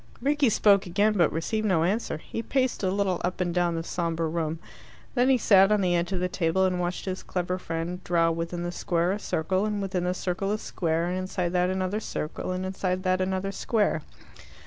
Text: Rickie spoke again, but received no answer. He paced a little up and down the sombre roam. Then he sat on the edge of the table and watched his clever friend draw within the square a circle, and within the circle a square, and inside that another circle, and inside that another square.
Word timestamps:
Rickie 0.19 0.49
spoke 0.49 0.87
again, 0.87 1.13
but 1.13 1.31
received 1.31 1.67
no 1.67 1.83
answer. 1.83 2.17
He 2.17 2.41
paced 2.41 2.81
a 2.81 2.89
little 2.89 3.21
up 3.23 3.39
and 3.39 3.53
down 3.53 3.75
the 3.75 3.83
sombre 3.83 4.27
roam. 4.27 4.57
Then 5.13 5.29
he 5.29 5.37
sat 5.37 5.71
on 5.71 5.81
the 5.81 5.95
edge 5.95 6.11
of 6.11 6.19
the 6.19 6.27
table 6.27 6.65
and 6.65 6.79
watched 6.79 7.05
his 7.05 7.21
clever 7.21 7.59
friend 7.59 8.03
draw 8.03 8.31
within 8.31 8.63
the 8.63 8.71
square 8.71 9.11
a 9.11 9.19
circle, 9.19 9.63
and 9.63 9.79
within 9.79 10.05
the 10.05 10.15
circle 10.15 10.51
a 10.51 10.57
square, 10.57 11.05
and 11.05 11.19
inside 11.19 11.53
that 11.53 11.69
another 11.69 11.99
circle, 11.99 12.49
and 12.51 12.65
inside 12.65 13.03
that 13.03 13.21
another 13.21 13.51
square. 13.51 14.01